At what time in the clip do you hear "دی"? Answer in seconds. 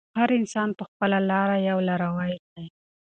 2.53-2.65